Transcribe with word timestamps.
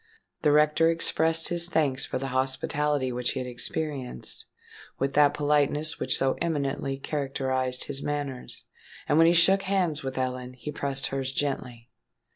The 0.41 0.51
rector 0.51 0.89
expressed 0.89 1.49
his 1.49 1.69
thanks 1.69 2.05
for 2.05 2.17
the 2.17 2.29
hospitality 2.29 3.11
which 3.11 3.33
he 3.33 3.39
had 3.39 3.45
experienced, 3.45 4.45
with 4.97 5.13
that 5.13 5.35
politeness 5.35 5.99
which 5.99 6.17
so 6.17 6.37
eminently 6.41 6.97
characterised 6.97 7.83
his 7.83 8.01
manners; 8.01 8.63
and 9.07 9.19
when 9.19 9.27
he 9.27 9.33
shook 9.33 9.61
hands 9.61 10.01
with 10.01 10.17
Ellen, 10.17 10.53
he 10.53 10.71
pressed 10.71 11.09
hers 11.09 11.31
gently. 11.31 11.91